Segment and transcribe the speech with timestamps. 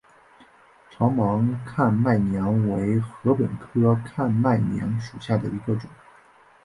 [0.89, 5.87] 长芒看麦娘为禾本科看麦娘属下的一个种。